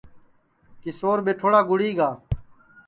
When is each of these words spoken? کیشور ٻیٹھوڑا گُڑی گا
کیشور 0.81 1.17
ٻیٹھوڑا 1.25 1.59
گُڑی 1.69 1.91
گا 1.97 2.09